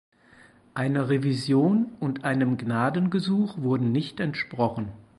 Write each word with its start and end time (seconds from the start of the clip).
Einer 0.73 1.09
Revision 1.09 1.91
und 1.99 2.23
einem 2.23 2.57
Gnadengesuch 2.57 3.59
wurden 3.59 3.91
nicht 3.91 4.19
entsprochen. 4.19 4.87